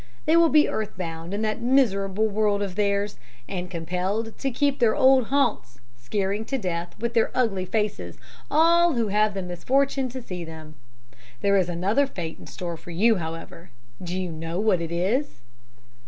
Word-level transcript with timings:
They 0.25 0.35
will 0.35 0.49
be 0.49 0.67
earth 0.67 0.97
bound 0.97 1.31
in 1.31 1.43
that 1.43 1.61
miserable 1.61 2.27
world 2.27 2.63
of 2.63 2.73
theirs, 2.73 3.19
and 3.47 3.69
compelled 3.69 4.35
to 4.39 4.49
keep 4.49 4.77
to 4.77 4.79
their 4.79 4.95
old 4.95 5.27
haunts, 5.27 5.79
scaring 5.95 6.43
to 6.45 6.57
death 6.57 6.95
with 6.99 7.13
their 7.13 7.29
ugly 7.35 7.65
faces 7.65 8.17
all 8.49 8.93
who 8.93 9.09
have 9.09 9.35
the 9.35 9.43
misfortune 9.43 10.09
to 10.09 10.19
see 10.19 10.43
them. 10.43 10.73
There 11.41 11.55
is 11.55 11.69
another 11.69 12.07
fate 12.07 12.39
in 12.39 12.47
store 12.47 12.77
for 12.77 12.89
you, 12.89 13.17
however. 13.17 13.69
Do 14.03 14.19
you 14.19 14.31
know 14.31 14.59
what 14.59 14.81
it 14.81 14.91
is?' 14.91 15.41